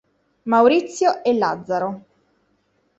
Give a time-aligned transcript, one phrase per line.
[0.45, 2.05] Maurizio e Lazzaro.